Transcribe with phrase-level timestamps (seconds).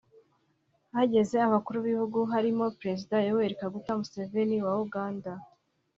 [0.95, 5.31] hageze abakuru b’Igihugu barimo Perezida Yoweri Kaguta Museveni wa Uganda